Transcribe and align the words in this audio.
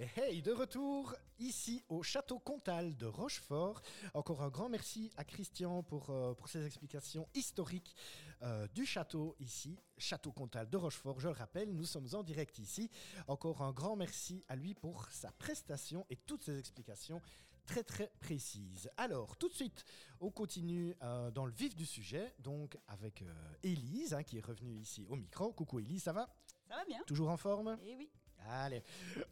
Et 0.00 0.06
hey, 0.14 0.42
de 0.42 0.52
retour 0.52 1.12
ici 1.40 1.82
au 1.88 2.04
château 2.04 2.38
Comtal 2.38 2.96
de 2.96 3.06
Rochefort. 3.06 3.82
Encore 4.14 4.42
un 4.42 4.48
grand 4.48 4.68
merci 4.68 5.10
à 5.16 5.24
Christian 5.24 5.82
pour, 5.82 6.10
euh, 6.10 6.34
pour 6.34 6.48
ses 6.48 6.64
explications 6.64 7.28
historiques 7.34 7.96
euh, 8.42 8.68
du 8.68 8.86
château 8.86 9.34
ici, 9.40 9.76
château 9.96 10.30
Comtal 10.30 10.70
de 10.70 10.76
Rochefort. 10.76 11.18
Je 11.18 11.26
le 11.26 11.34
rappelle, 11.34 11.74
nous 11.74 11.84
sommes 11.84 12.06
en 12.12 12.22
direct 12.22 12.60
ici. 12.60 12.88
Encore 13.26 13.60
un 13.62 13.72
grand 13.72 13.96
merci 13.96 14.44
à 14.46 14.54
lui 14.54 14.72
pour 14.72 15.08
sa 15.10 15.32
prestation 15.32 16.06
et 16.10 16.16
toutes 16.16 16.44
ses 16.44 16.56
explications 16.60 17.20
très 17.66 17.82
très 17.82 18.12
précises. 18.20 18.88
Alors, 18.96 19.36
tout 19.36 19.48
de 19.48 19.54
suite, 19.54 19.84
on 20.20 20.30
continue 20.30 20.94
euh, 21.02 21.32
dans 21.32 21.44
le 21.44 21.52
vif 21.52 21.74
du 21.74 21.84
sujet, 21.84 22.36
donc 22.38 22.78
avec 22.86 23.24
Élise 23.64 24.14
hein, 24.14 24.22
qui 24.22 24.38
est 24.38 24.46
revenue 24.46 24.78
ici 24.78 25.04
au 25.08 25.16
micro. 25.16 25.52
Coucou 25.52 25.80
Élise, 25.80 26.04
ça 26.04 26.12
va? 26.12 26.32
Ça 26.68 26.76
va 26.76 26.84
bien. 26.84 27.02
Toujours 27.04 27.30
en 27.30 27.36
forme? 27.36 27.76
Eh 27.84 27.96
oui. 27.96 28.08
Allez, 28.50 28.82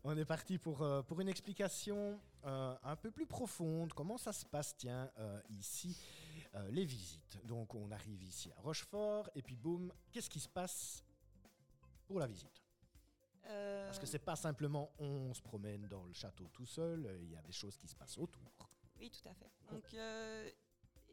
on 0.05 0.17
est 0.19 0.27
parti 0.27 0.59
pour, 0.59 0.83
euh, 0.83 1.03
pour 1.03 1.19
une 1.21 1.29
explication 1.29 2.21
euh, 2.45 2.77
un 2.83 2.97
peu 2.97 3.11
plus 3.11 3.27
profonde. 3.27 3.95
Comment 3.95 4.19
ça 4.19 4.31
se 4.33 4.45
passe, 4.45 4.77
tiens, 4.77 5.11
euh, 5.19 5.41
ici, 5.49 5.99
les 6.71 6.85
visites? 6.85 7.39
Donc, 7.45 7.75
on 7.75 7.91
arrive 7.91 8.23
ici 8.23 8.51
à 8.53 8.61
Rochefort, 8.61 9.29
et 9.35 9.43
puis 9.43 9.57
boum, 9.57 9.93
qu'est-ce 10.11 10.31
qui 10.31 10.41
se 10.41 10.49
passe 10.49 11.05
pour 12.07 12.19
la 12.19 12.27
visite? 12.27 12.63
Parce 13.43 13.99
que 13.99 14.07
c'est 14.07 14.19
pas 14.19 14.37
simplement 14.37 14.91
on 14.99 15.33
se 15.33 15.41
promène 15.41 15.87
dans 15.87 16.05
le 16.05 16.13
château 16.13 16.49
tout 16.53 16.67
seul, 16.67 17.19
il 17.23 17.31
y 17.31 17.37
a 17.37 17.43
des 17.43 17.53
choses 17.53 17.77
qui 17.77 17.87
se 17.87 17.95
passent 17.95 18.19
autour. 18.19 18.53
Oui, 18.99 19.11
tout 19.11 19.29
à 19.29 19.35
fait. 19.35 19.51
Donc, 19.71 19.85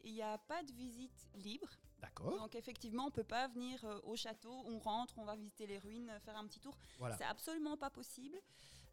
il 0.04 0.14
n'y 0.14 0.22
a 0.22 0.38
pas 0.38 0.62
de 0.62 0.72
visite 0.72 1.28
libre. 1.34 1.68
D'accord 2.00 2.38
Donc, 2.38 2.54
effectivement, 2.54 3.04
on 3.04 3.08
ne 3.08 3.12
peut 3.12 3.24
pas 3.24 3.48
venir 3.48 3.82
euh, 3.84 3.98
au 4.04 4.14
château, 4.16 4.52
on 4.66 4.78
rentre, 4.78 5.18
on 5.18 5.24
va 5.24 5.34
visiter 5.36 5.66
les 5.66 5.78
ruines, 5.78 6.12
faire 6.24 6.36
un 6.36 6.46
petit 6.46 6.60
tour. 6.60 6.76
Voilà. 6.98 7.16
C'est 7.16 7.24
absolument 7.24 7.76
pas 7.76 7.90
possible. 7.90 8.38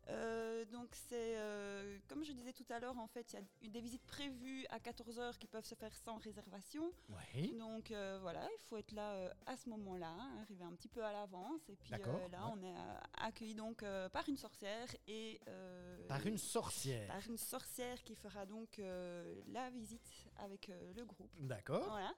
Euh, 0.09 0.65
donc, 0.65 0.89
c'est 1.09 1.37
euh, 1.37 1.97
comme 2.07 2.23
je 2.23 2.31
disais 2.33 2.53
tout 2.53 2.65
à 2.69 2.79
l'heure, 2.79 2.97
en 2.97 3.07
fait, 3.07 3.33
il 3.61 3.65
y 3.65 3.67
a 3.67 3.71
des 3.71 3.81
visites 3.81 4.03
prévues 4.05 4.65
à 4.69 4.79
14h 4.79 5.37
qui 5.37 5.47
peuvent 5.47 5.65
se 5.65 5.75
faire 5.75 5.93
sans 5.95 6.17
réservation. 6.17 6.91
Ouais. 7.09 7.47
Donc 7.57 7.91
euh, 7.91 8.17
voilà, 8.21 8.47
il 8.57 8.61
faut 8.63 8.77
être 8.77 8.91
là 8.93 9.31
à 9.45 9.55
ce 9.55 9.69
moment-là, 9.69 10.09
hein, 10.09 10.37
arriver 10.41 10.63
un 10.63 10.73
petit 10.73 10.89
peu 10.89 11.03
à 11.03 11.13
l'avance. 11.13 11.61
Et 11.69 11.75
puis 11.75 11.91
là, 11.91 11.97
ouais. 11.99 12.37
on 12.53 12.63
est 12.63 12.75
accueilli 13.13 13.55
donc 13.55 13.83
par 14.11 14.27
une 14.27 14.37
sorcière 14.37 14.87
et 15.07 15.39
Par 16.07 16.25
une 16.25 16.37
sorcière. 16.37 17.07
par 17.07 17.27
une 17.29 17.37
sorcière 17.37 18.01
qui 18.03 18.15
fera 18.15 18.45
donc 18.45 18.77
la 19.47 19.69
visite 19.69 20.09
avec 20.37 20.67
le 20.95 21.05
groupe. 21.05 21.31
D'accord. 21.39 21.85
Voilà. 21.87 22.13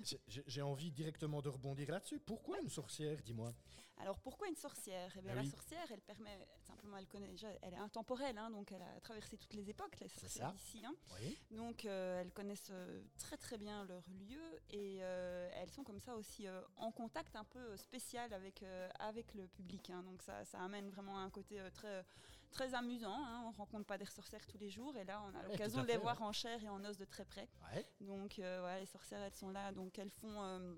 J'ai- 0.00 0.42
J'ai 0.46 0.62
envie 0.62 0.90
directement 0.90 1.42
de 1.42 1.48
rebondir 1.48 1.90
là-dessus. 1.90 2.18
Pourquoi 2.20 2.60
une 2.60 2.68
sorcière, 2.70 3.20
dis-moi? 3.22 3.52
Alors 3.98 4.18
pourquoi 4.20 4.46
une 4.48 4.56
sorcière? 4.56 5.10
Eh 5.16 5.22
bien, 5.22 5.32
Ah 5.32 5.36
la 5.36 5.40
oui. 5.42 5.48
sorcière, 5.48 5.86
elle 5.90 6.02
permet 6.02 6.46
simplement, 6.66 6.98
elle 6.98 7.06
connaît 7.06 7.25
déjà, 7.28 7.48
elle 7.62 7.74
est 7.74 7.78
intemporelle, 7.78 8.38
hein, 8.38 8.50
donc 8.50 8.72
elle 8.72 8.82
a 8.82 9.00
traversé 9.00 9.36
toutes 9.36 9.54
les 9.54 9.68
époques, 9.70 9.98
les 10.00 10.08
sorcières 10.08 10.48
ça. 10.48 10.52
d'ici. 10.52 10.84
hein. 10.84 10.94
Oui. 11.20 11.38
Donc 11.50 11.84
euh, 11.84 12.20
elles 12.20 12.32
connaissent 12.32 12.70
euh, 12.70 13.02
très 13.18 13.36
très 13.36 13.58
bien 13.58 13.84
leur 13.84 14.02
lieu 14.28 14.42
et 14.70 14.98
euh, 15.02 15.50
elles 15.54 15.70
sont 15.70 15.84
comme 15.84 16.00
ça 16.00 16.14
aussi 16.16 16.46
euh, 16.46 16.60
en 16.76 16.90
contact 16.92 17.36
un 17.36 17.44
peu 17.44 17.76
spécial 17.76 18.32
avec, 18.32 18.64
avec 18.98 19.34
le 19.34 19.46
public. 19.48 19.90
hein. 19.90 20.02
Donc 20.02 20.22
ça, 20.22 20.44
ça 20.44 20.60
amène 20.60 20.88
vraiment 20.90 21.18
un 21.18 21.30
côté 21.30 21.60
très, 21.74 22.04
très 22.50 22.74
amusant. 22.74 23.14
hein. 23.24 23.42
On 23.46 23.50
rencontre 23.52 23.86
pas 23.86 23.98
des 23.98 24.06
sorcières 24.06 24.46
tous 24.46 24.58
les 24.58 24.70
jours 24.70 24.96
et 24.96 25.04
là 25.04 25.22
on 25.26 25.34
a 25.36 25.42
Ouais, 25.42 25.48
l'occasion 25.50 25.82
de 25.82 25.86
les 25.88 25.96
voir 25.98 26.20
en 26.22 26.32
chair 26.32 26.62
et 26.62 26.68
en 26.68 26.84
os 26.84 26.96
de 26.96 27.04
très 27.04 27.24
près. 27.24 27.48
Ouais. 27.72 27.86
Donc 28.00 28.34
voilà, 28.36 28.80
les 28.80 28.86
sorcières 28.86 29.20
elles 29.22 29.34
sont 29.34 29.50
là, 29.50 29.72
donc 29.72 29.98
elles 29.98 30.10
font... 30.10 30.76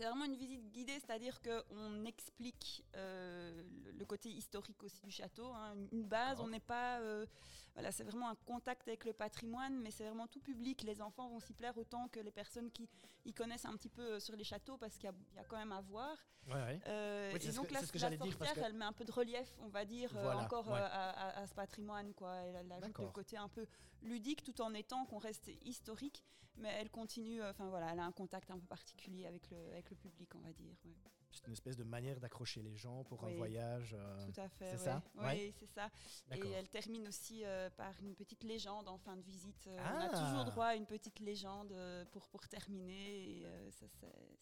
c'est 0.00 0.06
vraiment 0.08 0.24
une 0.24 0.36
visite 0.36 0.70
guidée, 0.72 0.98
c'est-à-dire 0.98 1.38
qu'on 1.42 2.06
explique 2.06 2.82
euh, 2.96 3.62
le, 3.84 3.92
le 3.92 4.04
côté 4.06 4.30
historique 4.30 4.82
aussi 4.82 4.98
du 5.02 5.10
château, 5.10 5.48
hein, 5.52 5.74
une, 5.92 6.04
base. 6.04 6.40
On 6.40 6.48
n'est 6.48 6.58
pas, 6.58 7.00
euh, 7.00 7.26
voilà, 7.74 7.92
c'est 7.92 8.04
vraiment 8.04 8.30
un 8.30 8.34
contact 8.46 8.88
avec 8.88 9.04
le 9.04 9.12
patrimoine, 9.12 9.78
mais 9.78 9.90
c'est 9.90 10.04
vraiment 10.04 10.26
tout 10.26 10.40
public. 10.40 10.82
Les 10.84 11.02
enfants 11.02 11.28
vont 11.28 11.38
s'y 11.40 11.52
plaire 11.52 11.76
autant 11.76 12.08
que 12.08 12.18
les 12.20 12.30
personnes 12.30 12.70
qui 12.70 12.88
y 13.26 13.34
connaissent 13.34 13.66
un 13.66 13.74
petit 13.76 13.90
peu 13.90 14.12
euh, 14.14 14.20
sur 14.20 14.34
les 14.36 14.44
châteaux, 14.44 14.78
parce 14.78 14.94
qu'il 14.94 15.04
y 15.04 15.08
a- 15.12 15.14
il 15.32 15.36
y, 15.36 15.38
a 15.40 15.44
quand 15.44 15.58
même 15.58 15.72
à 15.72 15.82
voir. 15.82 16.16
Ouais, 16.46 16.54
ouais. 16.54 16.80
Euh, 16.86 17.30
Oui, 17.34 17.38
c'est 17.42 17.48
et 17.50 17.52
donc 17.52 17.66
que- 17.68 17.74
la, 17.74 17.80
ce 17.82 17.92
que 17.92 17.98
la 17.98 18.16
sorcière, 18.16 18.54
que- 18.54 18.60
elle 18.60 18.72
met 18.72 18.86
un 18.86 18.94
peu 18.94 19.04
de 19.04 19.12
relief, 19.12 19.54
on 19.60 19.68
va 19.68 19.84
dire, 19.84 20.08
Voilà, 20.14 20.38
encore 20.38 20.66
ouais. 20.68 20.78
à, 20.78 21.10
à- 21.10 21.40
à 21.42 21.46
ce 21.46 21.52
patrimoine, 21.54 22.14
quoi. 22.14 22.36
Elle, 22.36 22.56
elle 22.56 22.72
ajoute 22.72 22.98
le 22.98 23.08
côté 23.08 23.36
un 23.36 23.48
peu 23.50 23.66
ludique, 24.02 24.42
tout 24.44 24.60
en 24.60 24.72
étant 24.74 25.04
qu'on 25.06 25.18
reste 25.18 25.50
historique, 25.64 26.24
mais 26.56 26.68
elle 26.78 26.90
continue. 26.90 27.42
euh, 27.42 27.50
Enfin 27.50 27.68
voilà, 27.68 27.92
elle 27.92 28.00
a 28.00 28.04
un 28.04 28.12
contact 28.12 28.50
un 28.50 28.58
peu 28.58 28.66
particulier 28.66 29.26
avec 29.26 29.48
le, 29.50 29.56
avec 29.72 29.90
le 29.90 29.96
public, 29.96 30.34
on 30.34 30.40
va 30.40 30.52
dire. 30.52 30.74
ouais. 30.84 30.92
C'est 31.32 31.46
une 31.46 31.52
espèce 31.52 31.76
de 31.76 31.84
manière 31.84 32.18
d'accrocher 32.18 32.60
les 32.60 32.74
gens 32.76 33.04
pour 33.04 33.22
un 33.24 33.30
voyage. 33.36 33.94
euh, 33.96 34.26
Tout 34.26 34.40
à 34.40 34.48
fait. 34.48 34.64
c'est 34.70 34.78
ouais. 34.78 34.84
ça? 34.84 35.02
Oui, 35.14 35.22
Ouais. 35.24 35.54
c'est 35.60 35.68
ça. 35.68 35.88
Et 36.34 36.40
elle 36.50 36.68
termine 36.68 37.06
aussi 37.06 37.44
euh, 37.44 37.70
par 37.70 37.94
une 38.02 38.16
petite 38.16 38.42
légende 38.42 38.88
en 38.88 38.98
fin 38.98 39.16
de 39.16 39.22
visite. 39.22 39.68
Ah. 39.78 39.94
On 39.94 40.00
a 40.00 40.08
toujours 40.08 40.44
droit 40.46 40.66
à 40.66 40.74
une 40.74 40.86
petite 40.86 41.20
légende 41.20 41.72
pour, 42.10 42.28
pour 42.30 42.48
terminer. 42.48 43.38
Et, 43.38 43.46
euh, 43.46 43.70
ça, 43.70 43.86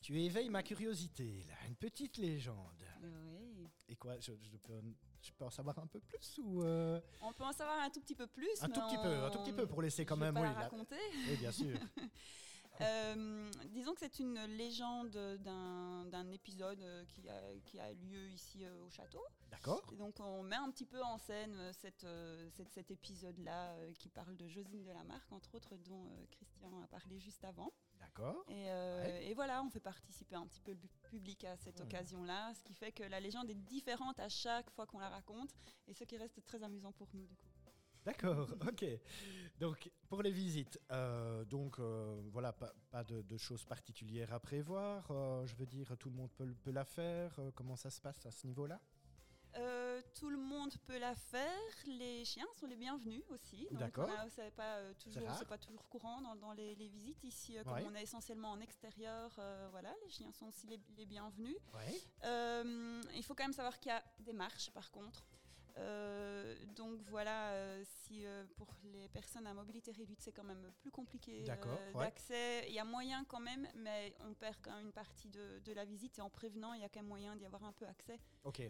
Tu 0.00 0.18
éveilles 0.18 0.48
ma 0.48 0.62
curiosité, 0.62 1.44
là. 1.46 1.54
Une 1.68 1.76
petite 1.76 2.16
légende. 2.16 2.82
Oui. 3.02 3.68
Et 3.90 3.96
quoi, 3.96 4.18
je, 4.18 4.32
je 4.40 4.56
peux, 4.56 4.80
je 5.22 5.32
peux 5.32 5.44
en 5.44 5.50
savoir 5.50 5.78
un 5.78 5.86
peu 5.86 6.00
plus 6.00 6.38
ou 6.42 6.62
euh, 6.62 7.00
On 7.22 7.32
peut 7.32 7.44
en 7.44 7.52
savoir 7.52 7.78
un 7.80 7.90
tout 7.90 8.00
petit 8.00 8.14
peu 8.14 8.26
plus. 8.26 8.48
Un 8.62 8.68
mais 8.68 8.74
tout 8.74 8.80
petit 8.82 8.96
on- 8.98 9.02
peu, 9.02 9.24
un 9.24 9.30
tout 9.30 9.38
petit 9.40 9.52
peu 9.52 9.66
pour 9.66 9.82
laisser 9.82 10.04
quand 10.06 10.16
je 10.16 10.20
même, 10.20 10.34
pas 10.34 10.40
oui, 10.40 10.46
la 10.48 10.52
la- 10.54 10.60
raconter. 10.60 10.96
Oui, 11.28 11.36
bien 11.36 11.52
sûr. 11.52 11.78
Euh, 12.80 13.50
disons 13.70 13.92
que 13.92 13.98
c'est 13.98 14.20
une 14.20 14.38
légende 14.56 15.10
d'un 15.40 16.30
épisode 16.30 16.78
qui 17.08 17.28
a, 17.28 17.40
qui 17.64 17.80
a 17.80 17.92
lieu 17.92 18.28
ici 18.28 18.64
euh, 18.64 18.84
au 18.84 18.88
château. 18.90 19.20
D'accord. 19.50 19.82
Donc 19.98 20.20
on 20.20 20.44
met 20.44 20.54
un 20.54 20.70
petit 20.70 20.84
peu 20.84 21.02
en 21.02 21.18
scène 21.18 21.72
cette, 21.72 22.06
cette- 22.52 22.70
cet 22.70 22.90
épisode-là 22.92 23.74
qui 23.98 24.08
parle 24.08 24.36
de 24.36 24.46
Josine 24.46 24.84
de 24.84 24.92
la 24.92 25.02
Marque, 25.02 25.32
entre 25.32 25.56
autres, 25.56 25.76
dont 25.78 26.06
Christian 26.30 26.70
a 26.80 26.86
parlé 26.86 27.18
juste 27.18 27.42
avant. 27.44 27.72
D'accord. 28.00 28.44
Et, 28.48 28.70
euh, 28.70 29.02
Ouais. 29.02 29.26
et 29.26 29.34
voilà, 29.34 29.62
on 29.62 29.70
fait 29.70 29.80
participer 29.80 30.34
un 30.36 30.46
petit 30.46 30.60
peu 30.60 30.72
le 30.72 30.78
public 31.08 31.44
à 31.44 31.56
cette 31.56 31.80
Mhm. 31.80 31.86
occasion-là, 31.86 32.54
ce 32.54 32.62
qui 32.64 32.74
fait 32.74 32.92
que 32.92 33.02
la 33.04 33.20
légende 33.20 33.50
est 33.50 33.54
différente 33.54 34.18
à 34.20 34.28
chaque 34.28 34.70
fois 34.70 34.86
qu'on 34.86 34.98
la 34.98 35.08
raconte, 35.08 35.50
et 35.86 35.94
ce 35.94 36.04
qui 36.04 36.16
reste 36.16 36.44
très 36.44 36.62
amusant 36.62 36.92
pour 36.92 37.08
nous 37.14 37.26
du 37.26 37.36
coup. 37.36 37.48
D'accord, 38.04 38.48
ok. 38.72 38.84
Donc, 39.58 39.90
pour 40.08 40.22
les 40.22 40.30
visites, 40.30 40.80
euh, 40.92 41.44
donc 41.44 41.78
euh, 41.78 42.22
voilà, 42.32 42.52
pas, 42.52 42.72
pas 42.90 43.04
de, 43.04 43.20
de 43.22 43.36
choses 43.36 43.64
particulières 43.64 44.32
à 44.32 44.40
prévoir. 44.40 45.06
je 45.46 45.54
veux 45.56 45.66
dire, 45.66 45.94
tout 45.98 46.08
le 46.08 46.16
monde 46.16 46.30
peut, 46.32 46.46
peut 46.62 46.70
la 46.70 46.84
faire. 46.84 47.38
comment 47.54 47.76
ça 47.76 47.90
se 47.90 48.00
passe 48.00 48.24
à 48.24 48.30
ce 48.30 48.46
niveau-là? 48.46 48.80
Tout 50.18 50.30
le 50.30 50.36
monde 50.36 50.72
peut 50.86 50.98
la 50.98 51.14
faire. 51.14 51.60
Les 51.86 52.24
chiens 52.24 52.46
sont 52.58 52.66
les 52.66 52.76
bienvenus 52.76 53.22
aussi. 53.30 53.68
D'accord. 53.72 54.10
C'est 54.34 54.54
pas 54.54 54.76
euh, 54.78 54.92
toujours, 55.02 55.22
pas 55.48 55.58
toujours 55.58 55.86
courant 55.88 56.20
dans, 56.20 56.34
dans 56.36 56.52
les, 56.52 56.74
les 56.74 56.88
visites 56.88 57.22
ici. 57.24 57.56
euh, 57.56 57.64
comme 57.64 57.74
Ouais. 57.74 57.84
on 57.88 57.94
est 57.94 58.02
essentiellement 58.02 58.50
en 58.50 58.60
extérieur, 58.60 59.30
euh, 59.38 59.68
voilà, 59.70 59.94
les 60.02 60.10
chiens 60.10 60.32
sont 60.32 60.46
aussi 60.46 60.66
les, 60.66 60.80
les 60.96 61.06
bienvenus. 61.06 61.56
Ouais. 61.74 62.00
Il 63.14 63.22
faut 63.22 63.34
quand 63.34 63.44
même 63.44 63.52
savoir 63.52 63.78
qu'il 63.78 63.90
y 63.90 63.94
a 63.94 64.02
des 64.20 64.32
marches 64.32 64.70
par 64.70 64.90
contre. 64.90 65.24
Euh, 65.78 66.54
donc 66.74 67.00
voilà, 67.08 67.52
euh, 67.52 67.82
si 67.84 68.26
euh, 68.26 68.44
pour 68.56 68.68
les 68.84 69.08
personnes 69.08 69.46
à 69.46 69.54
mobilité 69.54 69.92
réduite, 69.92 70.20
c'est 70.20 70.32
quand 70.32 70.44
même 70.44 70.72
plus 70.80 70.90
compliqué 70.90 71.44
ouais. 71.94 72.04
d'accès. 72.04 72.66
Il 72.68 72.74
y 72.74 72.78
a 72.78 72.84
moyen 72.84 73.24
quand 73.24 73.40
même, 73.40 73.66
mais 73.76 74.14
on 74.20 74.34
perd 74.34 74.56
quand 74.62 74.74
même 74.74 74.86
une 74.86 74.92
partie 74.92 75.28
de, 75.28 75.60
de 75.60 75.72
la 75.72 75.84
visite. 75.84 76.18
Et 76.18 76.22
en 76.22 76.30
prévenant, 76.30 76.72
il 76.72 76.80
y 76.80 76.84
a 76.84 76.88
quand 76.88 77.00
même 77.00 77.08
moyen 77.08 77.36
d'y 77.36 77.46
avoir 77.46 77.64
un 77.64 77.72
peu 77.72 77.86
accès. 77.86 78.18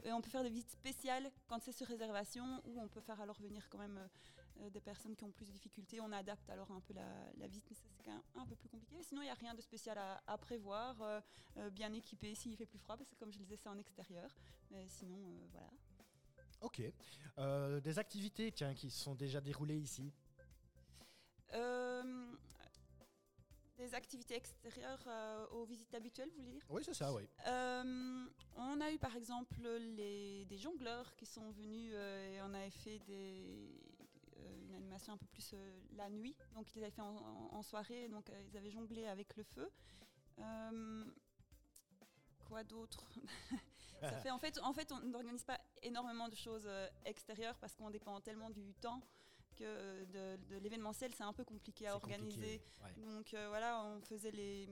Et 0.04 0.12
on 0.12 0.20
peut 0.20 0.30
faire 0.30 0.42
des 0.42 0.50
visites 0.50 0.70
spéciales 0.70 1.30
quand 1.47 1.60
c'est 1.62 1.72
sur 1.72 1.86
réservation, 1.86 2.62
ou 2.66 2.80
on 2.80 2.88
peut 2.88 3.00
faire 3.00 3.21
alors 3.21 3.41
venir 3.41 3.68
quand 3.68 3.78
même 3.78 4.09
des 4.71 4.80
personnes 4.80 5.15
qui 5.15 5.24
ont 5.24 5.30
plus 5.30 5.47
de 5.47 5.53
difficultés. 5.53 6.00
On 6.00 6.10
adapte 6.12 6.50
alors 6.50 6.71
un 6.72 6.80
peu 6.80 6.92
la, 6.92 7.06
la 7.36 7.47
visite, 7.47 7.65
mais 7.71 7.77
ça 7.77 7.83
c'est 7.97 8.03
quand 8.04 8.10
même 8.12 8.22
un 8.34 8.47
peu 8.47 8.56
plus 8.56 8.68
compliqué. 8.68 9.03
Sinon, 9.03 9.22
il 9.22 9.27
n'y 9.27 9.30
a 9.30 9.34
rien 9.34 9.54
de 9.54 9.60
spécial 9.60 9.97
à, 9.98 10.21
à 10.27 10.36
prévoir. 10.36 11.22
bien 11.72 11.92
équipé 11.92 12.34
s'il 12.34 12.56
fait 12.56 12.66
plus 12.66 12.78
froid, 12.78 12.97
parce 12.97 13.09
que 13.09 13.16
comme 13.16 13.33
je 13.33 13.38
le 13.38 13.44
disais, 13.44 13.56
c'est 13.56 13.68
en 13.68 13.78
extérieur. 13.78 14.36
Mais 14.71 14.86
sinon, 14.88 15.16
voilà. 15.53 15.71
Ok. 16.60 16.83
Euh, 17.39 17.81
des 17.81 17.99
activités, 17.99 18.51
tiens, 18.53 18.75
qui 18.75 18.91
se 18.91 18.99
sont 19.03 19.15
déjà 19.15 19.41
déroulées 19.41 19.78
ici. 19.78 20.13
Euh, 21.55 22.03
des 23.78 23.95
activités 23.95 24.34
extérieures 24.34 25.03
euh, 25.07 25.47
aux 25.53 25.65
visites 25.65 25.95
habituelles, 25.95 26.28
vous 26.31 26.43
voulez 26.43 26.53
dire? 26.53 26.66
Oui, 26.69 26.83
c'est 26.84 26.95
ça, 26.95 27.13
oui. 27.13 27.22
On 28.57 28.81
a 28.81 28.91
eu 28.93 28.99
par 28.99 29.16
exemple 29.16 29.60
les, 29.63 30.45
des 30.47 30.59
jongleurs 30.59 31.15
qui 31.16 31.27
sont 31.27 31.51
venus 31.53 31.95
et 31.95 32.41
on 32.43 32.53
avait 32.55 32.71
fait 32.71 32.99
des, 33.07 33.71
une 34.69 34.75
animation 34.75 35.13
un 35.13 35.16
peu 35.16 35.27
plus 35.27 35.55
la 35.97 36.10
nuit. 36.10 36.34
Donc 36.55 36.75
ils 36.75 36.83
avaient 36.83 36.91
fait 36.91 37.03
en, 37.03 37.16
en- 37.53 37.63
soirée, 37.63 38.09
donc 38.09 38.31
ils 38.51 38.57
avaient 38.57 38.71
jonglé 38.71 39.07
avec 39.07 39.37
le 39.37 39.45
feu. 39.45 39.71
Quoi 42.49 42.65
d'autre? 42.65 43.05
Ça 44.00 44.18
fait 44.18 44.30
en 44.30 44.39
fait, 44.39 44.59
en 44.62 44.72
fait, 44.72 44.91
on 44.92 45.00
n'organise 45.00 45.45
pas 45.45 45.59
énormément 45.83 46.28
de 46.28 46.34
choses 46.34 46.66
euh, 46.66 46.89
extérieures 47.04 47.56
parce 47.59 47.74
qu'on 47.74 47.91
dépend 47.91 48.21
tellement 48.21 48.50
du 48.50 48.74
temps 48.74 49.00
que 49.56 50.04
de, 50.04 50.36
de 50.48 50.56
l'événementiel, 50.59 51.12
c'est 51.15 51.24
un 51.24 51.33
peu 51.33 51.45
compliqué 51.45 51.89
à 51.89 51.97
organiser. 51.97 52.59
compliqué, 52.60 53.00
ouais. 53.00 53.04
Donc 53.16 53.34
euh, 53.34 53.48
voilà, 53.48 53.83
on 53.84 54.00
faisait 54.03 54.30
les 54.30 54.68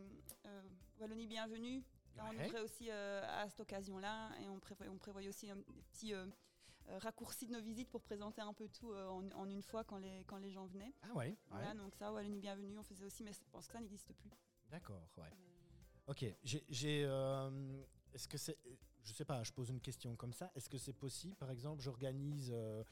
euh, 0.46 0.62
Wallonie 1.00 1.26
Bienvenue. 1.26 1.82
Là, 2.14 2.24
On 2.32 2.36
Ouais. 2.36 2.46
ouvrait 2.46 2.60
aussi 2.62 2.88
euh, 2.90 3.22
à 3.42 3.48
cette 3.48 3.60
occasion-là 3.60 4.30
et 4.40 4.48
on 4.48 4.58
prévoyait, 4.60 4.90
on 4.90 4.96
prévoyait 4.96 5.28
aussi 5.28 5.50
euh, 5.50 5.54
petits, 5.92 6.14
euh, 6.14 6.24
raccourci 6.86 7.46
de 7.46 7.52
nos 7.52 7.60
visites 7.60 7.90
pour 7.90 8.00
présenter 8.00 8.40
un 8.40 8.54
peu 8.54 8.68
tout 8.68 8.94
en, 8.94 9.28
en, 9.32 9.48
une 9.50 9.60
fois 9.62 9.82
quand 9.84 9.98
les, 9.98 10.22
quand 10.26 10.38
les 10.38 10.50
gens 10.50 10.66
venaient. 10.66 10.94
Ah 11.02 11.12
ouais, 11.14 11.36
Voilà, 11.50 11.74
donc 11.74 11.94
ça, 11.96 12.12
ouais, 12.12 12.26
nuit 12.28 12.38
bienvenue, 12.40 12.78
on 12.78 12.82
faisait 12.84 13.04
aussi, 13.04 13.22
mais 13.24 13.32
je 13.32 13.40
pense 13.50 13.66
que 13.66 13.72
ça 13.72 13.80
n'existe 13.80 14.12
plus. 14.14 14.30
D'accord, 14.70 15.02
ouais. 15.18 15.30
Ok, 16.06 16.24
j'ai. 16.44 17.00
Est-ce 18.14 18.28
que 18.28 18.38
c'est. 18.38 18.56
Je 19.06 19.12
sais 19.12 19.24
pas, 19.24 19.42
je 19.44 19.52
pose 19.52 19.70
une 19.70 19.80
question 19.80 20.16
comme 20.16 20.32
ça. 20.32 20.50
Est-ce 20.54 20.68
que 20.68 20.78
c'est 20.78 20.92
possible, 20.92 21.36
par 21.36 21.50
exemple, 21.50 21.80
j'organise 21.80 22.52
un, 22.52 22.84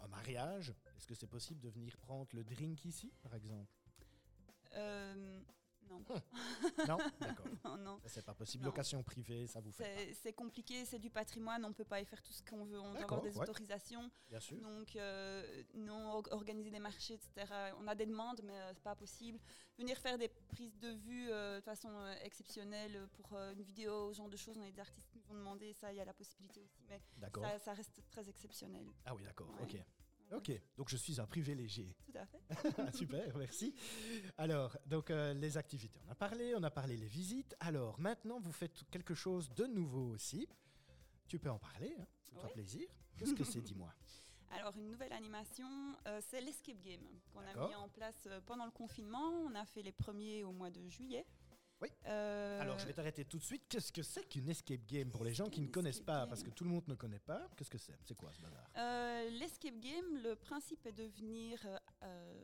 un, 0.00 0.08
mariage? 0.08 0.72
Est-ce 0.96 1.06
que 1.06 1.14
c'est 1.14 1.26
possible 1.26 1.60
de 1.60 1.68
venir 1.68 1.96
prendre 1.98 2.28
le 2.32 2.44
drink 2.44 2.84
ici, 2.84 3.12
par 3.22 3.34
exemple? 3.34 3.72
Non. 5.90 6.02
non 6.88 6.98
D'accord. 7.20 7.46
non, 7.64 7.76
non. 7.76 8.00
C'est 8.06 8.24
pas 8.24 8.34
possible. 8.34 8.64
Location 8.64 9.02
privée, 9.02 9.46
ça 9.46 9.60
vous 9.60 9.72
fait 9.72 10.14
C'est 10.14 10.32
compliqué, 10.32 10.84
c'est 10.84 10.98
du 10.98 11.10
patrimoine, 11.10 11.64
on 11.64 11.68
ne 11.68 11.74
peut 11.74 11.84
pas 11.84 12.00
y 12.00 12.04
faire 12.04 12.22
tout 12.22 12.32
ce 12.32 12.42
qu'on 12.42 12.64
veut, 12.64 12.80
on 12.80 12.92
doit 12.92 13.02
avoir 13.02 13.22
des 13.22 13.36
autorisations. 13.38 14.10
Bien 14.28 14.40
sûr. 14.40 14.60
Donc, 14.60 14.96
euh, 14.96 15.62
non, 15.74 16.22
organiser 16.30 16.70
des 16.70 16.78
marchés, 16.78 17.14
etc. 17.14 17.52
On 17.80 17.86
a 17.86 17.94
des 17.94 18.06
demandes, 18.06 18.40
mais 18.44 18.54
ce 18.54 18.58
euh, 18.58 18.72
c'est 18.74 18.82
pas 18.82 18.96
possible. 18.96 19.38
Venir 19.78 19.96
faire 19.98 20.18
des 20.18 20.28
prises 20.28 20.78
de 20.78 20.90
vue 20.90 21.30
euh, 21.30 21.58
de 21.58 21.64
façon 21.64 21.90
exceptionnelle 22.22 23.08
pour 23.14 23.36
une 23.36 23.62
vidéo, 23.62 24.12
ce 24.12 24.18
genre 24.18 24.28
de 24.28 24.36
choses, 24.36 24.56
on 24.58 24.62
a 24.62 24.70
des 24.70 24.80
artistes 24.80 25.08
qui 25.08 25.18
nous 25.18 25.30
ont 25.30 25.38
demandé, 25.38 25.72
ça, 25.72 25.92
il 25.92 25.96
y 25.96 26.00
a 26.00 26.04
la 26.04 26.14
possibilité 26.14 26.60
aussi, 26.60 26.82
mais 26.88 27.00
ça, 27.40 27.58
ça, 27.58 27.72
reste 27.72 28.02
très 28.10 28.28
exceptionnel. 28.28 28.86
Ah 29.04 29.14
oui, 29.14 29.22
d'accord, 29.22 29.48
ok. 29.62 29.76
Ok, 30.32 30.50
donc 30.76 30.88
je 30.88 30.96
suis 30.96 31.20
un 31.20 31.26
privilégié. 31.26 31.94
Tout 32.06 32.18
à 32.18 32.26
fait. 32.26 32.40
Ah, 32.78 32.92
super, 32.92 33.36
merci. 33.36 33.74
Alors, 34.38 34.76
donc 34.86 35.10
euh, 35.10 35.34
les 35.34 35.56
activités, 35.56 36.00
on 36.06 36.10
a 36.10 36.14
parlé, 36.14 36.54
on 36.54 36.62
a 36.62 36.70
parlé 36.70 36.96
les 36.96 37.06
visites. 37.06 37.54
Alors 37.60 38.00
maintenant, 38.00 38.40
vous 38.40 38.52
faites 38.52 38.82
quelque 38.90 39.14
chose 39.14 39.52
de 39.54 39.66
nouveau 39.66 40.10
aussi. 40.10 40.48
Tu 41.28 41.38
peux 41.38 41.50
en 41.50 41.58
parler, 41.58 41.94
hein, 41.98 42.06
c'est 42.22 42.34
toi 42.34 42.48
plaisir. 42.48 42.88
Qu'est-ce 43.16 43.34
que 43.34 43.44
c'est, 43.44 43.60
dis-moi? 43.60 43.92
Alors, 44.54 44.76
une 44.76 44.90
nouvelle 44.90 45.12
animation, 45.14 45.66
euh, 46.06 46.20
c'est 46.28 46.40
l'Escape 46.42 46.80
Game 46.82 47.00
qu'on 47.32 47.40
a 47.40 47.68
mis 47.68 47.74
en 47.74 47.88
place 47.88 48.26
euh, 48.26 48.40
pendant 48.44 48.66
le 48.66 48.70
confinement. 48.70 49.30
On 49.46 49.54
a 49.54 49.64
fait 49.64 49.82
les 49.82 49.92
premiers 49.92 50.44
au 50.44 50.52
mois 50.52 50.70
de 50.70 50.86
juillet. 50.88 51.24
Oui. 51.82 51.88
Euh, 52.06 52.60
Alors, 52.60 52.78
je 52.78 52.86
vais 52.86 52.92
t'arrêter 52.92 53.24
tout 53.24 53.38
de 53.38 53.42
suite. 53.42 53.64
Qu'est-ce 53.68 53.92
que 53.92 54.02
c'est 54.02 54.28
qu'une 54.28 54.48
escape 54.48 54.86
game 54.86 55.10
pour 55.10 55.24
les 55.24 55.34
gens 55.34 55.48
qui 55.50 55.60
ne 55.60 55.66
connaissent 55.66 56.00
pas? 56.00 56.28
Parce 56.28 56.44
que 56.44 56.50
tout 56.50 56.62
le 56.62 56.70
monde 56.70 56.86
ne 56.86 56.94
connaît 56.94 57.18
pas. 57.18 57.48
Qu'est-ce 57.56 57.70
que 57.70 57.78
c'est? 57.78 57.98
C'est 58.04 58.14
quoi 58.14 58.30
ce 58.32 58.40
bazar? 58.40 58.64
Euh, 58.76 59.28
L'escape 59.30 59.78
game, 59.80 60.22
le 60.22 60.36
principe 60.36 60.86
est 60.86 60.92
de 60.92 61.04
venir 61.04 61.58
euh, 62.04 62.34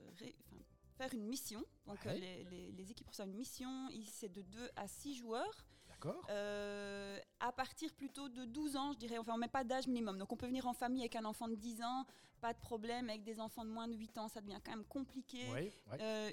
faire 0.96 1.14
une 1.14 1.26
mission. 1.26 1.64
Donc, 1.86 2.04
les, 2.04 2.44
les, 2.72 2.90
équipes 2.90 3.08
reçoivent 3.08 3.28
une 3.28 3.36
mission. 3.36 3.88
C'est 4.06 4.32
de 4.32 4.42
2 4.42 4.70
à 4.74 4.88
6 4.88 5.14
joueurs. 5.14 5.64
D'accord. 5.88 6.26
à 6.28 7.52
partir 7.52 7.92
plutôt 7.94 8.28
de 8.28 8.44
12 8.44 8.76
ans, 8.76 8.92
je 8.92 8.98
dirais. 8.98 9.18
Enfin, 9.18 9.32
on 9.32 9.36
ne 9.36 9.42
met 9.42 9.48
pas 9.48 9.62
d'âge 9.62 9.86
minimum. 9.86 10.18
Donc, 10.18 10.32
on 10.32 10.36
peut 10.36 10.46
venir 10.46 10.66
en 10.66 10.74
famille 10.74 11.02
avec 11.02 11.14
un 11.14 11.24
enfant 11.24 11.46
de 11.46 11.54
10 11.54 11.82
ans. 11.82 12.04
Pas 12.40 12.52
de 12.52 12.58
problème. 12.58 13.08
Avec 13.08 13.22
des 13.22 13.38
enfants 13.38 13.64
de 13.64 13.70
moins 13.70 13.86
de 13.86 13.94
8 13.94 14.18
ans, 14.18 14.28
ça 14.28 14.40
devient 14.40 14.58
quand 14.64 14.72
même 14.72 14.84
compliqué. 14.84 15.72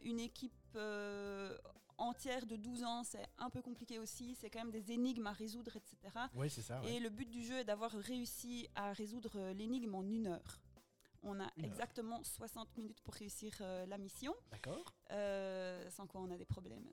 une 0.03 0.19
équipe 0.19 0.53
entière 1.97 2.45
de 2.45 2.55
12 2.55 2.83
ans, 2.83 3.03
c'est 3.03 3.25
un 3.37 3.49
peu 3.49 3.61
compliqué 3.61 3.99
aussi. 3.99 4.35
C'est 4.35 4.49
quand 4.49 4.59
même 4.59 4.71
des 4.71 4.91
énigmes 4.91 5.27
à 5.27 5.31
résoudre, 5.33 5.75
etc. 5.75 5.97
Oui, 6.35 6.49
c'est 6.49 6.61
ça. 6.61 6.81
Et 6.87 6.99
le 6.99 7.09
but 7.09 7.29
du 7.29 7.43
jeu 7.43 7.59
est 7.59 7.65
d'avoir 7.65 7.91
réussi 7.91 8.67
à 8.75 8.93
résoudre 8.93 9.51
l'énigme 9.51 9.95
en 9.95 10.03
une 10.03 10.27
heure. 10.27 10.59
On 11.27 11.39
a 11.39 11.51
exactement 11.57 12.23
60 12.23 12.77
minutes 12.77 13.01
pour 13.01 13.15
réussir 13.15 13.57
euh, 13.61 13.87
la 13.87 13.97
mission. 13.97 14.35
D'accord. 14.51 14.93
Euh, 15.11 15.89
sans 15.89 16.05
quoi 16.05 16.21
on 16.21 16.29
a 16.29 16.37
des 16.37 16.45
problèmes. 16.45 16.87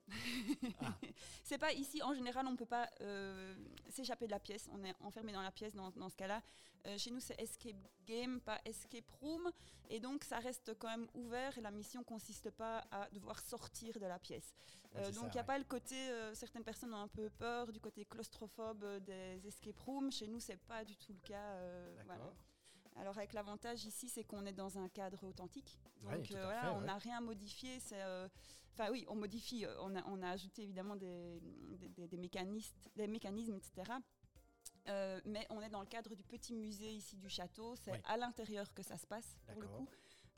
Ah. 0.80 0.94
c'est 1.44 1.58
pas 1.58 1.72
ici, 1.72 2.02
en 2.02 2.14
général, 2.14 2.46
on 2.46 2.56
peut 2.56 2.64
pas 2.64 2.88
euh, 3.02 3.54
s'échapper 3.90 4.24
de 4.26 4.30
la 4.30 4.40
pièce. 4.40 4.70
On 4.72 4.82
est 4.84 4.94
enfermé 5.00 5.32
dans 5.32 5.42
la 5.42 5.52
pièce 5.52 5.74
dans, 5.74 5.90
dans 5.90 6.08
ce 6.08 6.16
cas-là. 6.16 6.42
chez 6.96 7.10
nous, 7.10 7.20
c'est 7.20 7.38
escape 7.38 7.76
game, 8.06 8.40
pas 8.40 8.58
escape 8.64 9.10
room. 9.20 9.50
Et 9.90 10.00
donc, 10.00 10.24
ça 10.24 10.38
reste 10.38 10.72
quand 10.78 10.88
même 10.88 11.08
ouvert 11.12 11.58
et 11.58 11.60
la 11.60 11.70
mission 11.70 12.02
consiste 12.02 12.50
pas 12.50 12.86
à 12.90 13.10
devoir 13.10 13.38
sortir 13.38 14.00
de 14.00 14.06
la 14.06 14.18
pièce. 14.18 14.54
donc, 15.14 15.26
il 15.26 15.34
n'y 15.34 15.40
a 15.40 15.44
pas 15.44 15.58
le 15.58 15.64
côté, 15.64 15.96
certaines 16.32 16.64
personnes 16.64 16.94
ont 16.94 17.02
un 17.02 17.08
peu 17.08 17.28
peur 17.28 17.70
du 17.70 17.80
côté 17.80 18.06
claustrophobe 18.06 18.82
des 19.04 19.46
escape 19.46 19.78
rooms. 19.80 20.10
Chez 20.10 20.26
nous, 20.26 20.40
c'est 20.40 20.56
pas 20.56 20.84
du 20.86 20.96
tout 20.96 21.12
le 21.12 21.20
cas. 21.20 21.60
D'accord. 22.06 22.34
Alors 22.96 23.16
avec 23.16 23.32
l'avantage 23.32 23.84
ici, 23.84 24.08
c'est 24.08 24.24
qu'on 24.24 24.44
est 24.46 24.52
dans 24.52 24.78
un 24.78 24.88
cadre 24.88 25.22
authentique. 25.24 25.78
Donc 26.02 26.30
euh, 26.32 26.44
voilà, 26.44 26.74
on 26.74 26.82
n'a 26.82 26.98
rien 26.98 27.20
modifié. 27.20 27.78
Euh, 27.92 28.28
enfin 28.72 28.90
oui, 28.90 29.04
on 29.08 29.14
modifie. 29.14 29.64
Euh, 29.64 29.74
on 29.80 29.96
a, 29.96 30.04
on 30.06 30.22
a 30.22 30.30
ajouté 30.30 30.62
évidemment 30.62 30.96
des, 30.96 31.40
des, 31.96 32.16
mécanismes, 32.16 32.74
des 32.96 33.06
mécanismes, 33.06 33.56
etc. 33.56 33.92
mais 35.24 35.46
on 35.50 35.60
est 35.62 35.70
dans 35.70 35.80
le 35.80 35.86
cadre 35.86 36.14
du 36.14 36.24
petit 36.24 36.54
musée 36.54 36.92
ici 36.92 37.16
du 37.16 37.28
château. 37.28 37.76
C'est 37.76 38.00
à 38.04 38.16
l'intérieur 38.16 38.72
que 38.74 38.82
ça 38.82 38.96
se 38.96 39.06
passe 39.06 39.36
pour 39.46 39.62
le 39.62 39.68
coup. 39.68 39.88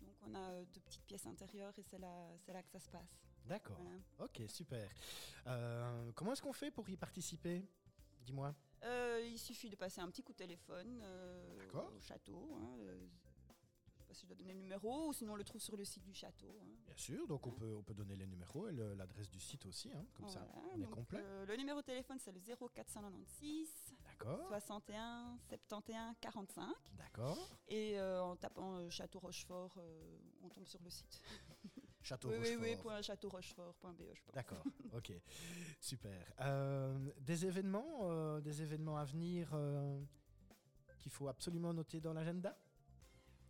Donc 0.03 0.17
on 0.27 0.35
a 0.35 0.65
de 0.65 0.81
petites 0.81 1.05
pièces 1.05 1.27
intérieures 1.27 1.73
et 1.79 1.83
c'est 1.83 1.99
là, 1.99 2.29
c'est 2.45 2.53
là 2.53 2.63
que 2.63 2.71
ça 2.71 2.79
se 2.79 2.89
passe. 2.89 3.19
D'accord. 3.47 3.79
Ok, 4.21 4.43
super. 4.49 4.89
comment 6.15 6.33
est-ce 6.33 6.43
qu'on 6.43 6.53
fait 6.53 6.71
pour 6.71 6.89
y 6.89 6.97
participer? 6.97 7.67
Dis-moi. 8.23 8.55
Euh, 8.85 9.21
il 9.25 9.39
suffit 9.39 9.71
de 9.71 9.77
passer 9.77 10.01
un 10.01 10.09
petit 10.09 10.23
coup 10.23 10.33
de 10.33 10.39
téléphone 10.39 11.01
euh, 11.03 11.57
au 11.97 12.01
château. 12.01 12.51
Hein, 12.55 12.77
euh, 12.81 12.99
je 12.99 13.95
ne 13.95 13.99
sais 13.99 14.05
pas 14.07 14.15
si 14.15 14.23
je 14.23 14.27
dois 14.27 14.37
donner 14.37 14.53
le 14.53 14.61
numéro 14.61 15.09
ou 15.09 15.13
sinon 15.13 15.33
on 15.33 15.37
le 15.37 15.45
trouve 15.45 15.61
sur 15.61 15.77
le 15.77 15.85
site 15.85 16.05
du 16.05 16.13
château. 16.13 16.55
Hein. 16.61 16.69
Bien 16.85 16.97
sûr, 16.97 17.27
donc 17.27 17.47
on, 17.47 17.53
peut, 17.53 17.75
on 17.75 17.83
peut 17.83 17.95
donner 17.95 18.17
les 18.17 18.27
numéros 18.27 18.69
et 18.69 18.73
l'adresse 18.73 19.31
du 19.31 19.41
site 19.41 19.65
aussi, 19.67 19.91
hein, 19.93 20.05
comme 20.15 20.29
ça 20.29 20.47
on 20.75 20.81
est 20.81 20.91
complet. 20.91 21.23
le 21.47 21.57
numéro 21.57 21.81
de 21.81 21.87
téléphone 21.87 22.19
c'est 22.19 22.33
le 22.33 22.41
0496 22.41 23.69
61 24.49 25.39
71 25.49 26.15
45. 26.21 26.75
D'accord. 26.99 27.59
Et 27.69 27.99
en 28.01 28.37
tapant 28.37 28.89
Château 28.91 29.21
Rochefort, 29.21 29.79
on 30.43 30.49
tombe 30.51 30.67
sur 30.67 30.83
le 30.83 30.91
site. 30.91 31.21
Château 32.05 32.29
oui, 32.29 32.37
Rochefort. 32.37 32.61
Oui, 32.61 32.77
oui, 32.85 33.03
château 33.03 33.29
Rochefort.be, 33.31 34.03
je 34.15 34.23
pense. 34.23 34.35
D'accord, 34.35 34.63
ok, 34.93 35.13
super. 35.81 36.33
Euh, 36.41 36.95
des 37.21 37.47
événements, 37.47 38.01
euh, 38.03 38.43
des 38.43 38.61
événements 38.61 38.99
à 38.99 39.05
venir 39.05 39.49
euh, 39.55 39.99
qu'il 40.99 41.11
faut 41.11 41.29
absolument 41.29 41.73
noter 41.73 42.01
dans 42.01 42.13
l'agenda? 42.13 42.59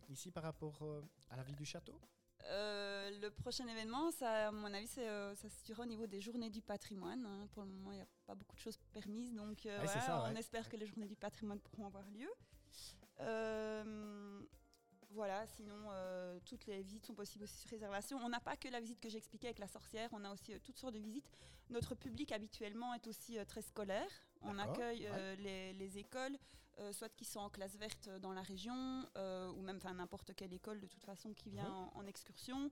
Ici 0.09 0.31
par 0.31 0.43
rapport 0.43 0.81
à 1.29 1.35
la 1.35 1.43
vie 1.43 1.55
du 1.55 1.65
château? 1.65 1.99
Le 2.47 3.29
prochain 3.29 3.67
événement, 3.67 4.11
ça, 4.11 4.47
à 4.47 4.51
mon 4.51 4.73
avis, 4.73 4.87
ça 4.87 5.35
se 5.35 5.49
situera 5.49 5.83
au 5.83 5.87
niveau 5.87 6.07
des 6.07 6.21
journées 6.21 6.49
du 6.49 6.61
patrimoine. 6.61 7.25
Hein. 7.25 7.47
Pour 7.51 7.63
le 7.63 7.69
moment, 7.69 7.91
il 7.91 7.95
n'y 7.95 8.03
a 8.03 8.07
pas 8.25 8.35
beaucoup 8.35 8.55
de 8.55 8.61
choses 8.61 8.77
permises, 8.93 9.33
donc 9.33 9.67
on 9.67 10.35
espère 10.35 10.69
que 10.69 10.77
les 10.77 10.85
journées 10.85 11.07
du 11.07 11.15
patrimoine 11.17 11.59
pourront 11.59 11.87
avoir 11.87 12.05
lieu. 12.11 12.29
Voilà, 15.11 15.45
sinon 15.47 15.75
euh, 15.91 16.39
toutes 16.45 16.65
les 16.67 16.81
visites 16.81 17.05
sont 17.05 17.13
possibles 17.13 17.43
aussi 17.43 17.57
sur 17.57 17.69
réservation. 17.69 18.17
On 18.23 18.29
n'a 18.29 18.39
pas 18.39 18.55
que 18.55 18.67
la 18.67 18.79
visite 18.79 18.99
que 18.99 19.09
j'expliquais 19.09 19.47
avec 19.47 19.59
la 19.59 19.67
sorcière, 19.67 20.09
on 20.13 20.23
a 20.25 20.31
aussi 20.31 20.53
euh, 20.53 20.59
toutes 20.63 20.77
sortes 20.77 20.93
de 20.93 20.99
visites. 20.99 21.29
Notre 21.69 21.95
public 21.95 22.31
habituellement 22.31 22.93
est 22.93 23.07
aussi 23.07 23.37
euh, 23.37 23.45
très 23.45 23.61
scolaire. 23.61 24.09
On 24.41 24.59
accueille 24.59 25.09
les, 25.39 25.97
écoles, 25.97 26.37
soit 26.91 27.09
qui 27.09 27.25
sont 27.25 27.39
en 27.39 27.49
classe 27.49 27.75
verte 27.77 28.09
dans 28.21 28.31
la 28.31 28.43
région, 28.43 29.09
ou 29.55 29.61
même 29.61 29.79
n'importe 29.95 30.35
quelle 30.35 30.53
école 30.53 30.79
de 30.79 30.85
toute 30.85 31.03
façon 31.03 31.33
qui 31.33 31.49
vient 31.49 31.67
mhm. 31.67 31.89
en, 31.95 32.05
excursion. 32.05 32.69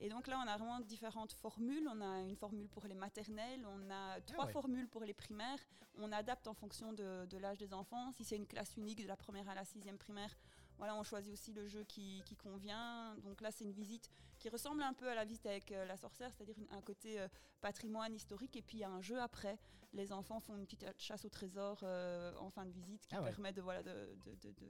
Et 0.00 0.08
donc 0.08 0.26
là, 0.26 0.42
on 0.44 0.48
a 0.48 0.56
vraiment 0.56 0.80
différentes 0.80 1.32
formules. 1.32 1.86
On 1.88 2.00
a 2.00 2.22
une 2.22 2.34
formule 2.34 2.68
pour 2.68 2.88
les 2.88 2.96
maternelles, 2.96 3.64
on 3.66 3.88
a 3.88 4.14
ah 4.16 4.20
trois 4.22 4.48
formules 4.48 4.88
pour 4.88 5.04
les 5.04 5.14
primaires. 5.14 5.60
On 5.98 6.10
adapte 6.10 6.48
en 6.48 6.54
fonction 6.54 6.92
de, 6.92 7.24
de 7.26 7.38
l'âge 7.38 7.58
des 7.58 7.72
enfants. 7.72 8.10
Si 8.10 8.24
c'est 8.24 8.36
une 8.36 8.48
classe 8.48 8.76
unique 8.76 9.00
de 9.00 9.06
la 9.06 9.16
première 9.16 9.48
à 9.48 9.54
la 9.54 9.64
sixième 9.64 9.98
primaire, 9.98 10.34
voilà, 10.78 10.96
on 10.96 11.02
choisit 11.02 11.32
aussi 11.32 11.52
le 11.52 11.66
jeu 11.68 11.84
qui, 11.84 12.22
convient. 12.42 13.16
Donc 13.24 13.40
là, 13.40 13.50
c'est 13.50 13.64
une 13.64 13.72
visite 13.72 14.10
qui 14.38 14.48
ressemble 14.48 14.82
un 14.82 14.92
peu 14.92 15.08
à 15.08 15.14
la 15.14 15.24
visite 15.24 15.46
avec 15.46 15.70
euh, 15.70 15.84
la 15.84 15.96
sorcière, 15.96 16.32
c'est-à-dire 16.32 16.56
un 16.70 16.80
côté 16.80 17.20
euh, 17.20 17.28
patrimoine 17.60 18.14
historique. 18.14 18.56
Et 18.56 18.62
puis 18.62 18.78
il 18.78 18.80
y 18.80 18.84
a 18.84 18.90
un 18.90 19.00
jeu 19.00 19.20
après. 19.20 19.58
Les 19.92 20.12
enfants 20.12 20.40
font 20.40 20.56
une 20.56 20.64
petite 20.64 20.86
chasse 20.98 21.24
au 21.24 21.28
trésor 21.28 21.78
euh, 21.82 22.34
en 22.38 22.50
fin 22.50 22.64
de 22.64 22.72
visite 22.72 23.06
qui 23.06 23.14
ah 23.14 23.22
permet 23.22 23.52
de, 23.52 23.60
voilà, 23.60 23.82
de, 23.82 24.16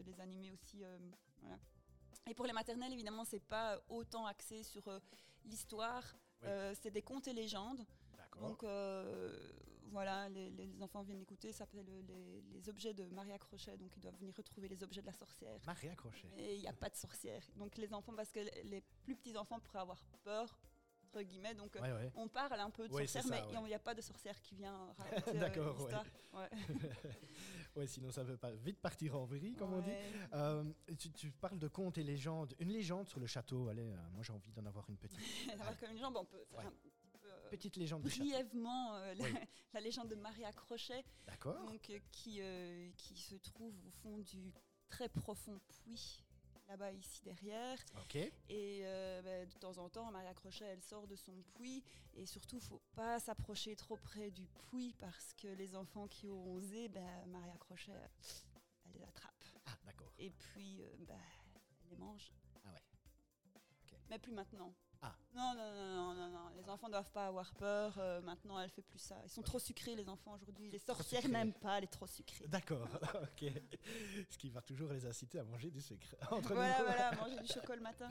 les 0.05 0.21
animer 0.21 0.51
aussi. 0.51 0.83
Et 2.29 2.35
pour 2.35 2.47
les 2.47 2.53
maternelles, 2.53 2.93
évidemment, 2.93 3.25
c'est 3.25 3.41
pas 3.41 3.81
autant 3.89 4.27
axé 4.27 4.63
sur 4.63 4.83
l'histoire. 5.45 6.05
c'est 6.75 6.91
des 6.91 7.03
contes 7.03 7.29
et 7.29 7.33
légendes. 7.33 7.87
Donc 8.41 8.65
voilà, 9.93 10.29
les, 10.31 10.83
enfants 10.83 11.03
viennent 11.03 11.21
écouter, 11.21 11.53
ça 11.53 11.59
s'appelle 11.59 11.85
les, 11.85 12.43
les, 12.51 12.69
objets 12.69 12.95
de 12.95 13.05
Maria 13.07 13.39
Crochet, 13.39 13.77
donc 13.77 13.95
ils 13.97 14.01
doivent 14.01 14.17
venir 14.19 14.35
retrouver 14.35 14.69
les 14.69 14.83
objets 14.83 15.03
de 15.03 15.07
la 15.07 15.13
sorcière. 15.13 15.61
Maria 15.67 15.95
Crochet. 15.95 16.29
Et 16.39 16.55
il 16.55 16.61
n'y 16.63 16.69
a 16.69 16.73
pas 16.73 16.89
de 16.89 16.97
sorcière. 16.97 17.43
Donc 17.57 17.77
les 17.77 17.93
enfants, 17.93 18.15
parce 18.17 18.33
que 18.33 18.41
les 18.65 18.83
plus 19.03 19.15
petits 19.15 19.37
enfants 19.37 19.61
pourraient 19.61 19.81
avoir 19.81 20.03
peur, 20.25 20.59
entre 21.13 21.23
guillemets, 21.23 21.55
donc 21.55 21.77
on 22.15 22.27
parle 22.29 22.59
un 22.59 22.71
peu 22.71 22.89
de 22.89 22.93
sorcière, 23.07 23.25
mais 23.29 23.43
il 23.53 23.67
n'y 23.67 23.75
a 23.75 23.79
pas 23.79 23.95
de 23.95 24.01
sorcière 24.01 24.41
qui 24.41 24.55
vient 24.55 24.95
raconter 24.97 25.37
euh, 25.37 25.41
D'accord, 25.41 25.89
ouais. 27.77 27.87
sinon 27.87 28.11
ça 28.11 28.23
veut 28.23 28.39
pas 28.39 28.53
vite 28.53 28.81
partir 28.81 29.17
en 29.17 29.27
vrille, 29.27 29.55
comme 29.55 29.75
on 29.75 29.81
dit. 29.81 29.91
Euh, 30.33 30.65
tu, 31.15 31.31
parles 31.33 31.59
de 31.59 31.69
contes 31.69 31.99
et 31.99 32.03
légendes. 32.03 32.55
Une 32.59 32.71
légende 32.71 33.09
sur 33.09 33.21
le 33.21 33.27
château, 33.27 33.69
allez, 33.69 33.93
euh, 33.93 34.11
moi 34.15 34.23
j'ai 34.23 34.33
envie 34.33 34.53
d'en 34.53 34.65
avoir 34.65 34.89
une 34.89 34.97
petite. 34.97 35.19
D'avoir 35.49 35.77
comme 35.79 35.91
une 35.91 35.97
légende, 35.97 36.17
on 36.17 36.25
peut 36.25 36.45
faire 36.51 36.67
un 36.67 36.73
petite 37.57 37.77
légende 37.77 38.03
brièvement 38.03 38.95
euh, 38.97 39.15
la, 39.15 39.25
Oui. 39.25 39.31
la 39.75 39.81
légende 39.81 40.09
de 40.09 40.15
Maria 40.15 40.51
Crochet, 40.53 41.05
donc, 41.45 41.91
euh, 41.91 41.99
qui, 42.11 42.41
euh, 42.41 42.91
qui 42.97 43.17
se 43.17 43.35
trouve 43.37 43.75
au 43.87 43.91
fond 44.03 44.19
du 44.19 44.53
très 44.89 45.09
profond 45.09 45.61
puits, 45.69 46.25
là-bas, 46.69 46.93
ici 46.93 47.21
derrière. 47.23 47.79
Et 48.49 48.81
euh, 48.85 49.21
bah, 49.23 49.45
de 49.47 49.59
temps 49.59 49.77
en 49.79 49.89
temps, 49.91 50.11
Maria 50.11 50.33
Crochet, 50.33 50.65
elle 50.65 50.83
sort 50.83 51.07
de 51.07 51.17
son 51.17 51.35
puits. 51.55 51.83
Et 52.15 52.25
surtout, 52.25 52.59
faut 52.61 52.81
pas 52.95 53.21
s'approcher 53.21 53.77
trop 53.77 53.97
près 53.97 54.31
du 54.31 54.47
puits 54.47 54.95
parce 54.99 55.35
que 55.35 55.49
les 55.49 55.75
enfants 55.77 56.09
qui 56.09 56.29
auront 56.29 56.55
osé, 56.55 56.89
bah, 56.89 57.01
Maria 57.27 57.57
Crochet, 57.59 57.93
elle 57.93 58.93
les 58.95 59.03
attrape. 59.03 59.45
Ah, 59.67 59.77
d'accord. 59.85 60.13
Et 60.19 60.31
puis, 60.31 60.83
euh, 60.83 60.87
bah, 61.07 61.15
elle 61.85 61.91
les 61.91 61.97
mange. 61.97 62.33
Ah 62.65 62.73
ouais. 62.73 62.83
Mais 64.09 64.19
plus 64.19 64.33
maintenant. 64.33 64.75
Ah. 65.05 65.13
Non, 65.35 65.53
non, 65.57 65.73
non, 65.75 65.95
non, 65.95 66.15
non, 66.15 66.29
non. 66.29 66.49
Les 66.57 66.69
enfants 66.69 66.89
doivent 66.89 67.11
pas 67.11 67.27
avoir 67.27 67.53
peur. 67.55 67.95
euh, 67.99 68.21
maintenant, 68.21 68.59
elle 68.61 68.71
fait 68.71 68.83
plus 68.83 69.01
ça. 69.01 69.17
Ils 69.25 69.31
sont 69.31 69.43
trop 69.43 69.59
sucrés, 69.59 69.97
les 69.97 70.09
enfants, 70.09 70.33
aujourd'hui. 70.35 70.71
Les 70.71 70.79
sorcières 70.79 71.29
n'aiment 71.29 71.53
pas 71.55 71.81
les 71.81 71.89
trop 71.89 72.07
sucrés. 72.07 72.47
D'accord, 72.47 72.87
ok. 73.23 73.51
Ce 74.31 74.39
qui 74.39 74.49
va 74.51 74.63
toujours 74.63 74.93
les 74.93 75.05
inciter 75.05 75.41
à 75.41 75.45
manger 75.45 75.71
du 75.71 75.81
sucre. 75.81 76.15
Entre 76.31 76.55
Voilà, 76.55 76.79
nous. 76.79 76.85
voilà, 76.87 77.13
manger 77.21 77.37
du 77.41 77.47
chocolat 77.49 77.77
le 77.77 77.83
matin. 77.83 78.11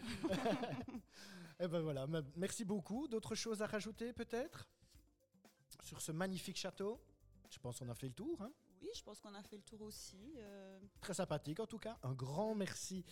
Eh 1.59 1.67
ben 1.67 1.79
voilà, 1.79 2.07
me- 2.07 2.25
merci 2.35 2.65
beaucoup. 2.65 3.07
D'autres 3.07 3.35
choses 3.35 3.61
à 3.61 3.67
rajouter 3.67 4.11
peut-être? 4.13 4.67
Sur 5.83 6.01
ce 6.01 6.11
magnifique 6.11 6.57
château? 6.57 6.99
Je 7.49 7.59
pense 7.59 7.79
qu'on 7.79 7.89
a 7.89 7.95
fait 7.95 8.07
le 8.07 8.13
tour. 8.13 8.41
hein. 8.41 8.51
Oui, 8.81 8.89
je 8.95 9.03
pense 9.03 9.19
qu'on 9.19 9.33
a 9.35 9.43
fait 9.43 9.57
le 9.57 9.61
tour 9.63 9.81
aussi. 9.81 10.33
euh, 10.39 10.79
Très 11.01 11.13
sympathique 11.13 11.59
en 11.59 11.67
tout 11.67 11.77
cas. 11.77 11.97
Un 12.03 12.13
grand 12.13 12.55
merci 12.55 13.05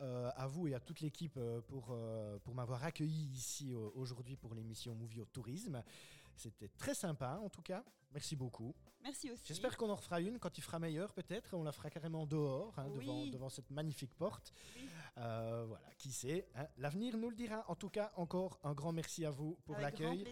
euh, 0.00 0.30
à 0.34 0.46
vous 0.46 0.66
et 0.68 0.74
à 0.74 0.80
toute 0.80 1.00
l'équipe 1.00 1.36
euh, 1.36 1.60
pour, 1.62 1.88
euh, 1.90 2.38
pour 2.40 2.54
m'avoir 2.54 2.82
accueilli 2.84 3.28
ici 3.32 3.72
aujourd'hui 3.94 4.36
pour 4.36 4.54
l'émission 4.54 4.94
Movie 4.94 5.20
au 5.20 5.26
Tourisme. 5.26 5.82
C'était 6.34 6.68
très 6.68 6.94
sympa 6.94 7.38
en 7.42 7.48
tout 7.50 7.62
cas. 7.62 7.84
Merci 8.12 8.36
beaucoup. 8.36 8.74
Merci 9.02 9.30
aussi. 9.30 9.42
J'espère 9.46 9.76
qu'on 9.76 9.88
en 9.90 9.94
refera 9.96 10.20
une 10.20 10.38
quand 10.38 10.58
il 10.58 10.60
fera 10.60 10.78
meilleur 10.78 11.12
peut-être. 11.14 11.54
On 11.54 11.62
la 11.62 11.72
fera 11.72 11.88
carrément 11.88 12.26
dehors 12.26 12.78
hein, 12.78 12.88
devant, 12.90 13.20
Oui. 13.22 13.30
devant 13.30 13.48
cette 13.48 13.70
magnifique 13.70 14.14
porte. 14.14 14.52
Oui. 14.76 14.88
Voilà, 15.16 15.90
qui 15.98 16.10
sait. 16.10 16.48
hein. 16.54 16.66
L'avenir 16.78 17.16
nous 17.16 17.30
le 17.30 17.36
dira. 17.36 17.64
En 17.70 17.74
tout 17.76 17.90
cas, 17.90 18.12
encore 18.16 18.58
un 18.64 18.72
grand 18.74 18.92
merci 18.92 19.24
à 19.24 19.30
vous 19.30 19.56
pour 19.64 19.76
l'accueil. 19.78 20.24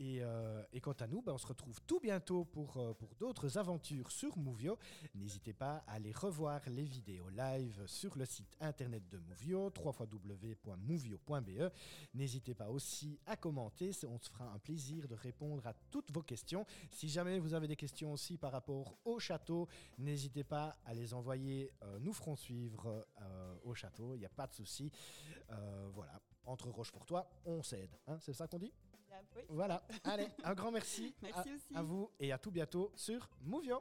Euh, 0.00 0.62
et 0.72 0.80
quant 0.80 0.92
à 0.92 1.06
nous, 1.06 1.22
ben, 1.22 1.32
on 1.32 1.38
se 1.38 1.46
retrouve 1.46 1.80
tout 1.86 2.00
bientôt 2.00 2.44
pour, 2.44 2.76
euh, 2.76 2.92
pour 2.94 3.14
d'autres 3.14 3.58
aventures 3.58 4.10
sur 4.10 4.36
Movio. 4.36 4.78
N'hésitez 5.14 5.52
pas 5.52 5.84
à 5.86 5.94
aller 5.94 6.12
revoir 6.12 6.60
les 6.68 6.84
vidéos 6.84 7.28
live 7.30 7.86
sur 7.86 8.16
le 8.16 8.24
site 8.24 8.56
internet 8.60 9.08
de 9.08 9.18
Movio, 9.18 9.72
www.movio.be. 9.84 11.72
N'hésitez 12.14 12.54
pas 12.54 12.68
aussi 12.70 13.18
à 13.26 13.36
commenter, 13.36 13.90
on 14.06 14.18
se 14.18 14.28
fera 14.30 14.52
un 14.52 14.58
plaisir 14.58 15.08
de 15.08 15.14
répondre 15.14 15.66
à 15.66 15.74
toutes 15.90 16.12
vos 16.12 16.22
questions. 16.22 16.66
Si 16.90 17.08
jamais 17.08 17.38
vous 17.38 17.54
avez 17.54 17.68
des 17.68 17.76
questions 17.76 18.12
aussi 18.12 18.36
par 18.36 18.52
rapport 18.52 18.98
au 19.04 19.18
château, 19.18 19.68
n'hésitez 19.98 20.44
pas 20.44 20.76
à 20.84 20.94
les 20.94 21.14
envoyer, 21.14 21.72
euh, 21.82 21.98
nous 22.00 22.12
ferons 22.12 22.36
suivre 22.36 23.06
au 23.64 23.74
château, 23.74 24.14
il 24.14 24.18
n'y 24.18 24.26
a 24.26 24.30
pas 24.30 24.46
de 24.46 24.52
souci. 24.52 24.90
Voilà, 25.92 26.20
entre 26.44 26.70
Rochefortois, 26.70 27.28
on 27.44 27.62
s'aide, 27.62 27.90
hein, 28.06 28.18
c'est 28.20 28.32
ça 28.32 28.46
qu'on 28.46 28.58
dit? 28.58 28.72
Voilà. 29.48 29.82
Allez, 30.04 30.28
un 30.44 30.54
grand 30.54 30.70
merci, 30.70 31.14
à, 31.32 31.78
à 31.78 31.82
vous 31.82 32.10
et 32.20 32.32
à 32.32 32.38
tout 32.38 32.50
bientôt 32.50 32.92
sur 32.94 33.28
Mouvio. 33.42 33.80